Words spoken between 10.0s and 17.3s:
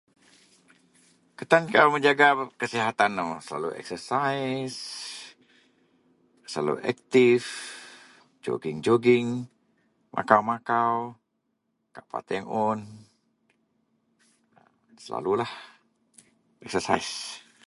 makau-makau kak pateang un, selalu exercise